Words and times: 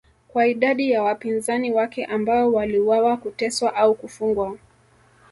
kwa 0.27 0.47
idadi 0.47 0.91
ya 0.91 1.03
wapinzani 1.03 1.71
wake 1.71 2.05
ambao 2.05 2.51
waliuawa 2.53 3.17
kuteswa 3.17 3.75
au 3.75 3.95
kufungwa 3.95 4.57